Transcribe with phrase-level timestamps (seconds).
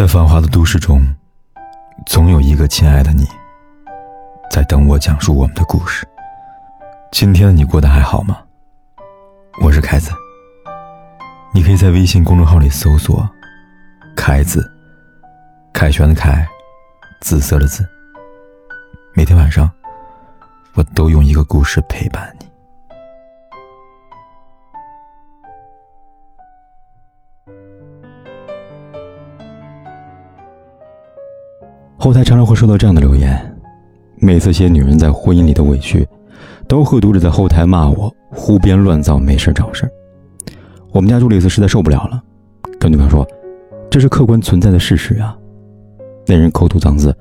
[0.00, 1.14] 在繁华的都市中，
[2.06, 3.28] 总有一个亲爱的你，
[4.50, 6.08] 在等我讲述我们的故事。
[7.12, 8.38] 今天的你过得还好吗？
[9.60, 10.10] 我是凯子，
[11.52, 13.28] 你可以在微信公众号里搜索
[14.16, 14.72] “凯子”，
[15.70, 16.48] 凯旋的凯，
[17.20, 17.86] 紫色的紫。
[19.12, 19.70] 每天晚上，
[20.72, 22.49] 我都用一个故事陪伴你。
[32.10, 33.40] 后台常常会收到这样的留言，
[34.16, 36.04] 每次写女人在婚姻里的委屈，
[36.66, 39.88] 都会读者在后台骂我胡编乱造、没事找事
[40.90, 42.20] 我们家朱丽斯实在受不了了，
[42.80, 43.24] 跟女朋友说
[43.88, 45.38] ：“这是客观存在的事实啊。”
[46.26, 47.16] 那人口吐脏字，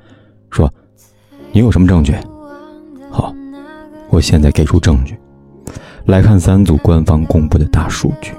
[0.49, 0.67] 说
[1.53, 2.15] ：“你有什么证据？”
[3.11, 3.31] 好，
[4.09, 5.15] 我现在给出证据。
[6.05, 8.31] 来看三组官方公布的大数据。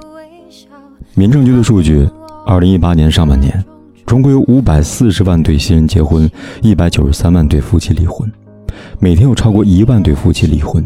[1.15, 2.05] 民政局的数据，
[2.45, 3.63] 二零一八年上半年。
[4.11, 6.29] 中国有五百四十万对新人结婚，
[6.61, 8.29] 一百九十三万对夫妻离婚，
[8.99, 10.85] 每天有超过一万对夫妻离婚，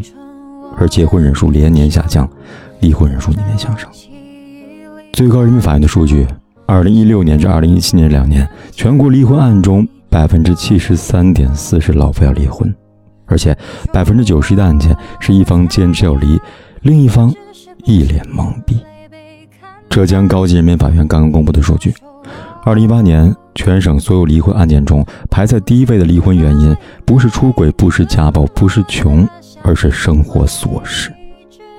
[0.76, 2.30] 而结婚人数连年下降，
[2.78, 3.90] 离婚人数年年上升。
[5.12, 6.24] 最高人民法院的数据，
[6.66, 12.72] 二零一六年至二零一七年两年，全国离婚案中百分之七十三点四是老夫要离婚，
[13.24, 13.58] 而且
[13.92, 16.40] 百分之九十一的案件是一方坚持要离，
[16.82, 17.34] 另一方
[17.86, 18.78] 一脸懵逼。
[19.90, 21.92] 浙江高级人民法院刚刚公布的数据。
[22.66, 29.24] 二零一八年，全省所有离婚案件中，排在第一位的离婚原因不是出轨，不是家暴，不是穷，
[29.62, 31.12] 而是生活琐事。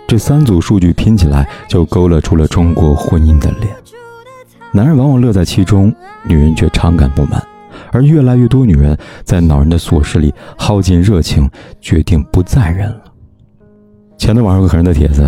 [0.07, 3.67] 这三组数据拼起来，就勾勒出了中国婚姻的脸。
[4.71, 5.93] 男人往往乐在其中，
[6.23, 7.45] 女人却常感不满，
[7.91, 11.49] 而越来越多女人在恼人的琐事里耗尽热情，
[11.81, 13.01] 决定不再忍了。
[14.17, 15.21] 前段网上有个狠人的帖子，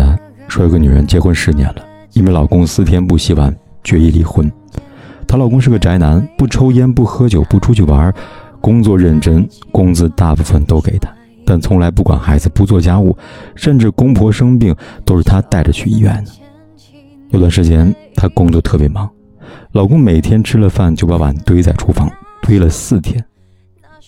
[0.48, 4.50] 说有个女人结婚十年了，因为老公四天不洗碗，决意离婚。
[5.30, 8.12] 她老公是个宅男，不抽烟，不喝酒，不出去玩，
[8.60, 11.08] 工作认真，工资大部分都给她，
[11.46, 13.16] 但从来不管孩子，不做家务，
[13.54, 14.74] 甚至公婆生病
[15.04, 16.32] 都是她带着去医院的。
[17.28, 19.08] 有段时间她工作特别忙，
[19.70, 22.10] 老公每天吃了饭就把碗堆在厨房，
[22.42, 23.24] 堆了四天，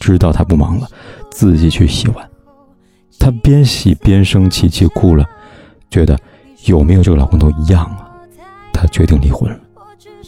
[0.01, 0.89] 直到她不忙了，
[1.31, 2.29] 自己去洗碗。
[3.21, 5.25] 她边洗边生气，气哭了，
[5.89, 6.19] 觉得
[6.65, 8.11] 有没有这个老公都一样啊。
[8.73, 9.57] 她决定离婚了。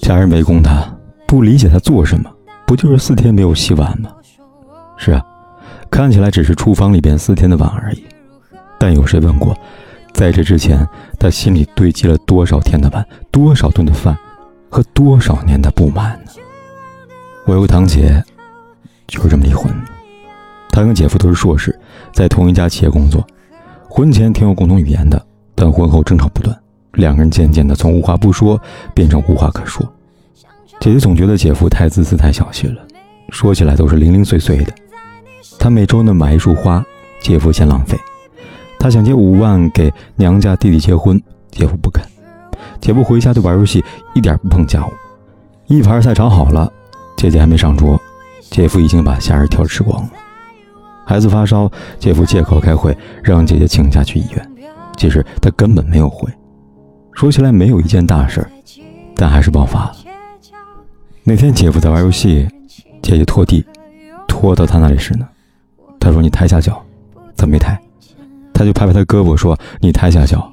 [0.03, 0.85] 家人围攻他，
[1.27, 2.31] 不理解他做什么，
[2.67, 4.11] 不就是四天没有洗碗吗？
[4.97, 5.23] 是啊，
[5.91, 8.05] 看起来只是厨房里边四天的碗而已，
[8.79, 9.57] 但有谁问过，
[10.13, 10.87] 在这之前
[11.19, 14.17] 他心里堆积了多少天的碗，多少顿的饭，
[14.69, 16.33] 和多少年的不满呢？
[17.47, 18.23] 我有个堂姐，
[19.07, 19.91] 就是这么离婚的。
[20.71, 21.79] 她跟姐夫都是硕士，
[22.13, 23.25] 在同一家企业工作，
[23.89, 25.25] 婚前挺有共同语言的，
[25.55, 26.57] 但婚后争吵不断。
[26.95, 28.61] 两个人渐渐的从无话不说
[28.95, 29.87] 变成无话可说。
[30.81, 32.83] 姐姐总觉得姐夫太自私太小气了，
[33.31, 34.73] 说起来都是零零碎碎的。
[35.59, 36.85] 她每周呢买一束花，
[37.21, 37.99] 姐夫嫌浪费。
[38.79, 42.05] 她想借五万给娘家弟弟结婚，姐夫不肯。
[42.81, 43.83] 姐夫回家就玩游戏，
[44.15, 44.93] 一点不碰家务。
[45.67, 46.71] 一盘菜炒好了，
[47.17, 47.99] 姐姐还没上桌，
[48.51, 50.11] 姐夫已经把虾仁挑吃光了。
[51.07, 54.53] 孩子发烧，姐夫借口开会让姐姐请假去医院，
[54.99, 56.31] 其实他根本没有回。
[57.15, 58.47] 说起来没有一件大事，
[59.15, 59.97] 但还是爆发了。
[61.23, 62.47] 那天姐夫在玩游戏，
[63.01, 63.65] 姐姐拖地，
[64.27, 65.27] 拖到他那里时呢，
[65.99, 66.85] 他说：“你抬下脚。”
[67.37, 67.81] 他没抬，
[68.53, 70.53] 他就拍拍他胳膊说：“你抬下脚。”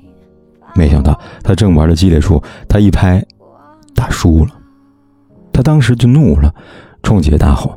[0.73, 3.23] 没想到他正玩的激烈处，他一拍，
[3.93, 4.51] 打输了。
[5.51, 6.53] 他当时就怒了，
[7.03, 7.75] 冲姐姐大吼：“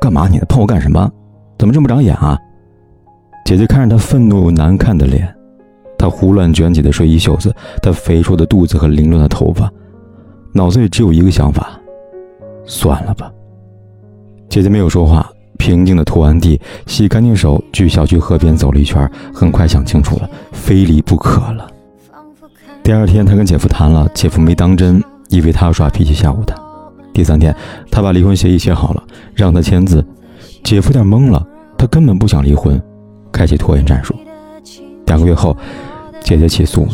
[0.00, 1.10] 干嘛你碰我干什么？
[1.58, 2.36] 怎么这么长眼啊？”
[3.46, 5.32] 姐姐看着他愤怒难看的脸。
[6.00, 9.70] 他胡乱卷起的睡衣袖子，他肥硕的肚子和凌乱的头发，
[10.50, 11.78] 脑子里只有一个想法：
[12.64, 13.30] 算了吧。
[14.48, 21.70] 姐姐没有说话，平静的拖完地，洗干净手，去小区河边走了一圈，很快想清楚了，非离不可了。
[22.82, 26.56] 第二天，他跟姐夫谈了，姐夫没当真，以为他耍脾气吓唬他。
[27.12, 27.54] 第三天，
[27.90, 29.02] 他把离婚协议写好了，
[29.34, 30.02] 让他签字，
[30.64, 32.80] 姐夫有点懵了，他根本不想离婚，
[33.30, 34.14] 开启拖延战术。
[35.04, 35.54] 两个月后。
[36.30, 36.92] 姐姐起诉了，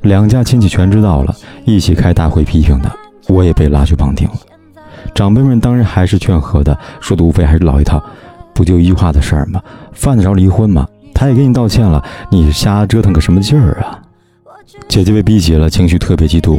[0.00, 1.36] 两家亲戚全知道了，
[1.66, 2.90] 一起开大会批评他，
[3.28, 4.34] 我也被拉去旁听了。
[5.14, 8.02] 长辈们当然还是劝和的，说的无非还是老一套，
[8.54, 9.62] 不就一句话的事儿吗？
[9.92, 10.88] 犯得着离婚吗？
[11.12, 14.00] 他也给你道歉了，你瞎折腾个什么劲儿啊？
[14.88, 16.58] 姐姐被逼急了，情绪特别激动，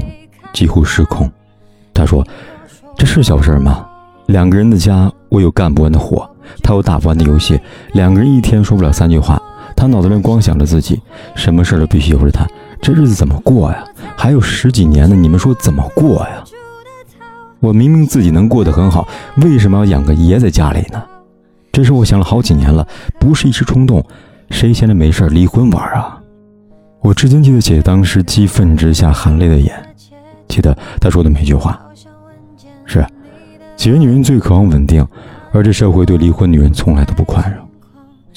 [0.54, 1.28] 几乎失控。
[1.96, 2.24] 她说
[2.96, 3.84] ：“这是小事吗？
[4.28, 6.30] 两个人的家，我有干不完的活，
[6.62, 7.60] 他有打不完的游戏，
[7.94, 9.42] 两个人一天说不了三句话。”
[9.78, 11.00] 他脑子里光想着自己，
[11.36, 12.48] 什么事都必须由着他，
[12.82, 13.86] 这日子怎么过呀？
[14.18, 16.44] 还有十几年呢，你们说怎么过呀？
[17.60, 19.08] 我明明自己能过得很好，
[19.38, 21.04] 为什么要养个爷在家里呢？
[21.72, 22.86] 这事我想了好几年了，
[23.20, 24.04] 不是一时冲动。
[24.50, 26.18] 谁闲着没事离婚玩啊？
[27.02, 29.74] 我至今记得姐姐当时激愤之下含泪的眼，
[30.48, 31.80] 记得她说的每句话。
[32.86, 33.06] 是，
[33.76, 35.08] 其实女人最渴望稳定，
[35.52, 37.67] 而这社会对离婚女人从来都不宽容。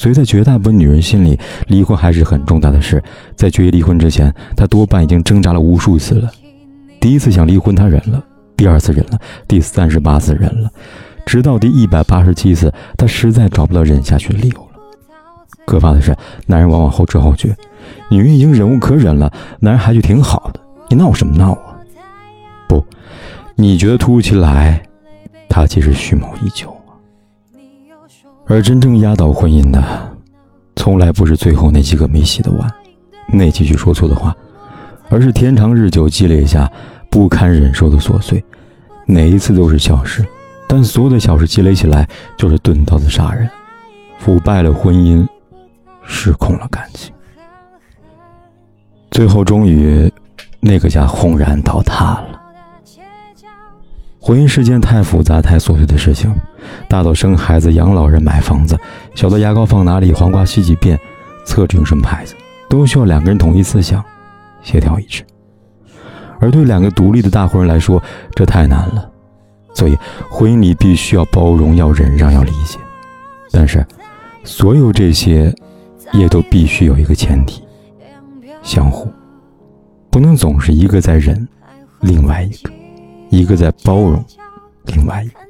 [0.01, 3.05] 所以在绝大部分女人心里，离婚还是很重大的事。
[3.37, 6.31] 在决意离婚之前，她多半已经挣扎了无数次了。
[6.99, 8.19] 第一次想离婚，她忍了；
[8.57, 10.71] 第二次忍了；第三十八次忍了，
[11.27, 14.81] 直到第一百八十七次，她实在找不到忍下去的理由了。
[15.67, 17.55] 可怕的是，男人往往后知后觉，
[18.11, 20.61] 女人已经忍无可忍了，男人还觉得挺好的。
[20.89, 21.77] 你闹什么闹啊？
[22.67, 22.83] 不，
[23.55, 24.83] 你觉得突如其来，
[25.47, 26.75] 他其实蓄谋已久。
[28.47, 29.83] 而真正压倒婚姻的，
[30.77, 32.69] 从来不是最后那几个没洗的碗，
[33.33, 34.35] 那几句说错的话，
[35.09, 36.71] 而是天长日久积累下
[37.09, 38.43] 不堪忍受的琐碎。
[39.07, 40.25] 哪一次都是小事，
[40.69, 43.49] 但所有的小事积累起来就是钝刀子杀人，
[44.19, 45.27] 腐败了婚姻，
[46.05, 47.13] 失控了感情，
[49.11, 50.13] 最后终于，
[50.61, 52.40] 那个家轰然倒塌了。
[54.23, 56.31] 婚姻是件太复杂、太琐碎的事情，
[56.89, 58.79] 大到生孩子、养老人、买房子，
[59.15, 60.99] 小到牙膏放哪里、黄瓜洗几遍、
[61.47, 62.35] 厕纸用什么牌子，
[62.69, 64.05] 都需要两个人统一思想、
[64.63, 65.25] 协调一致。
[66.39, 68.03] 而对两个独立的大活人来说，
[68.35, 69.11] 这太难了。
[69.73, 69.97] 所以，
[70.29, 72.79] 婚姻里必须要包容、要忍让、要理解。
[73.51, 73.87] 但是，
[74.45, 75.55] 所有这些，
[76.13, 77.63] 也都必须有一个前提：
[78.63, 79.09] 相互，
[80.11, 81.49] 不能总是一个在忍，
[82.01, 82.71] 另外一个。
[83.31, 84.23] 一个在包容，
[84.87, 85.41] 另外一个；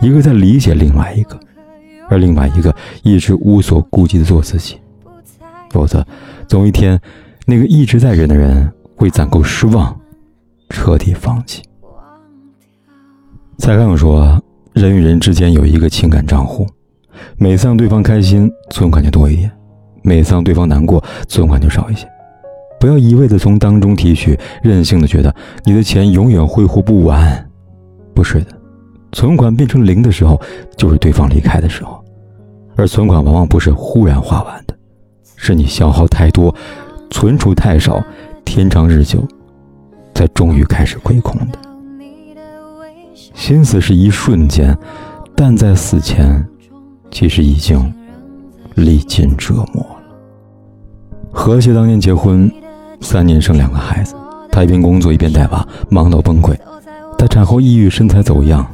[0.00, 1.36] 一个在理解，另外一个；
[2.08, 4.78] 而另外一个一直无所顾忌的做自己。
[5.70, 6.06] 否则，
[6.48, 6.98] 总有一天，
[7.44, 9.94] 那个一直在忍的人会攒够失望，
[10.70, 11.62] 彻底放弃。
[13.58, 14.40] 蔡康永说
[14.72, 16.66] ：“人与人之间有一个情感账户，
[17.36, 19.50] 每次让对方开心，存款就多一点；
[20.02, 22.08] 每次让对方难过，存款就少一些。”
[22.84, 25.34] 不要一味的从当中提取，任性的觉得
[25.64, 27.50] 你的钱永远挥霍不完。
[28.14, 28.48] 不是的，
[29.10, 30.38] 存款变成零的时候，
[30.76, 32.04] 就是对方离开的时候。
[32.76, 34.76] 而存款往往不是忽然花完的，
[35.34, 36.54] 是你消耗太多，
[37.08, 38.04] 存储太少，
[38.44, 39.26] 天长日久，
[40.14, 41.58] 才终于开始亏空的。
[43.14, 44.76] 心思是一瞬间，
[45.34, 46.46] 但在死前，
[47.10, 47.90] 其实已经
[48.74, 49.96] 历尽折磨了。
[51.32, 52.52] 和谐当年结婚。
[53.04, 54.14] 三年生两个孩子，
[54.50, 56.56] 她一边工作一边带娃，忙到崩溃。
[57.18, 58.66] 她产后抑郁，身材走样，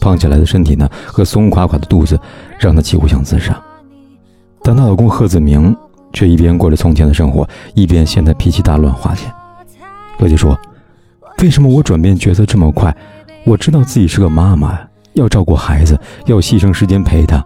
[0.00, 2.18] 胖起来的身体呢和松垮垮的肚子，
[2.58, 3.58] 让她几乎想自杀。
[4.62, 5.74] 但她老公贺子明
[6.12, 9.32] 却一边过着从前的生活，一边现在脾气大，乱花钱。
[10.18, 10.58] 乐姐说
[11.40, 12.94] ：“为什么我转变角色这么快？
[13.44, 14.78] 我知道自己是个妈妈，
[15.14, 17.42] 要照顾孩子，要牺牲时间陪他。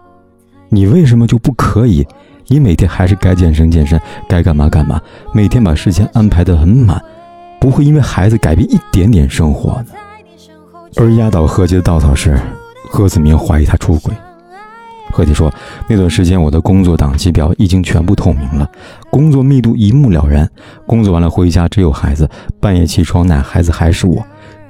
[0.69, 2.05] 你为什么就不可以？”
[2.47, 5.01] 你每天还是该健身健身，该干嘛干嘛，
[5.33, 7.03] 每天把时间安排得很满，
[7.59, 9.87] 不会因为孩子改变一点点生活呢。
[10.97, 12.39] 而压倒何洁的稻草是，
[12.89, 14.13] 何子明怀疑他出轨。
[15.11, 15.51] 何洁说，
[15.87, 18.69] 那段时间我的工作档期表已经全部透明了，
[19.09, 20.49] 工作密度一目了然，
[20.85, 24.23] 工作完了回家只有孩子，半夜起床奶孩子还是我，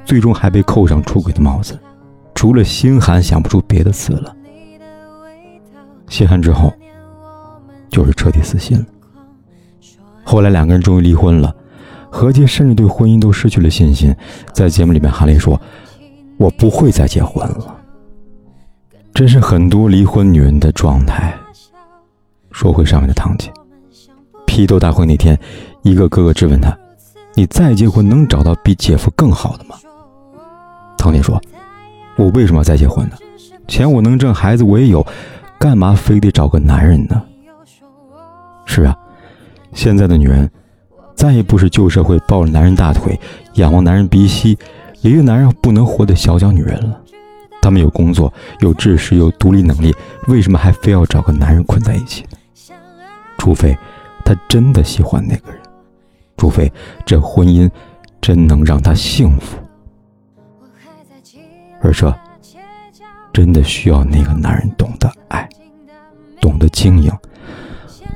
[0.06, 1.78] 最终还被扣上出轨的帽子，
[2.36, 4.34] 除了心寒想不出别的词了。
[6.08, 6.74] 心寒之后。
[7.96, 8.86] 就是彻底死心了。
[10.26, 11.56] 后来两个人终于离婚了，
[12.10, 14.14] 何洁甚至对婚姻都失去了信心，
[14.52, 15.58] 在节目里面含泪说
[16.36, 17.78] ：“我不会再结婚了。”
[19.16, 21.34] 这是很多离婚女人的状态。
[22.52, 23.50] 说回上面的堂姐，
[24.46, 25.40] 批斗大会那天，
[25.82, 26.78] 一个哥哥质问她
[27.34, 29.78] ：“你再结婚能找到比姐夫更好的吗？”
[31.00, 31.42] 堂姐说
[32.18, 33.16] ：“我为什么要再结婚呢？
[33.70, 35.06] 钱我能挣，孩子我也有，
[35.58, 37.22] 干嘛非得找个男人呢？”
[38.76, 38.94] 是啊，
[39.72, 40.52] 现在的女人，
[41.16, 43.18] 再也不是旧社会抱着男人大腿、
[43.54, 44.58] 仰望男人鼻息、
[45.02, 47.02] 离了男人不能活的小脚女人了。
[47.62, 49.96] 她们有工作、有知识、有独立能力，
[50.28, 52.38] 为什么还非要找个男人困在一起呢？
[53.38, 53.78] 除非
[54.26, 55.62] 她真的喜欢那个人，
[56.36, 56.70] 除非
[57.06, 57.72] 这婚姻
[58.20, 59.58] 真能让她幸福。
[61.82, 62.14] 而这，
[63.32, 65.48] 真的需要那个男人懂得爱，
[66.42, 67.10] 懂得经营。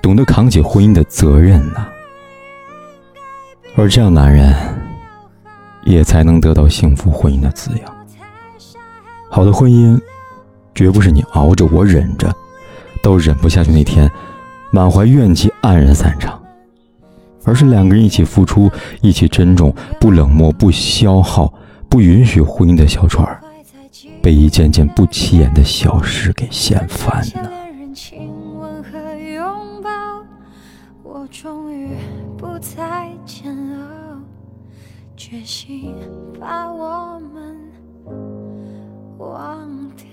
[0.01, 1.85] 懂得扛起婚姻的责任呢，
[3.75, 4.55] 而这样男人，
[5.83, 7.97] 也才能得到幸福婚姻的滋养。
[9.29, 9.99] 好的婚姻，
[10.73, 12.33] 绝不是你熬着我忍着，
[13.03, 14.09] 都忍不下去那天，
[14.71, 16.41] 满怀怨气黯然散场，
[17.43, 21.53] 而是两个人一起付出，一起珍重，不冷漠，不消耗，
[21.87, 23.27] 不允许婚姻的小船
[24.21, 27.49] 被一件件不起眼的小事给掀翻呢？
[31.31, 31.95] 终于
[32.37, 34.21] 不再煎熬
[35.15, 35.95] 决心
[36.39, 37.71] 把我们
[39.17, 40.05] 忘掉。